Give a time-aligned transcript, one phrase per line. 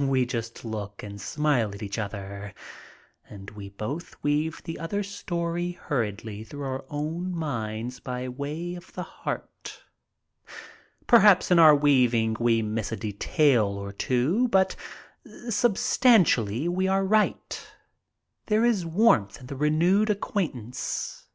[0.00, 2.54] We just look and smile at each other
[3.28, 8.94] and we both weave the other's story hurriedly through our own minds by way of
[8.94, 9.82] the heart.
[11.06, 14.74] Perhaps in our weaving we miss a detail or two, but
[15.50, 17.66] substantially we are right.
[18.46, 21.26] There is warmth in the renewed acquaintance.